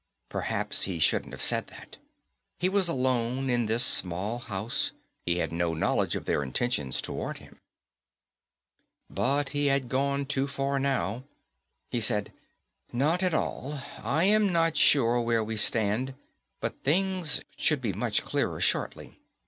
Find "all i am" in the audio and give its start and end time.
13.35-14.51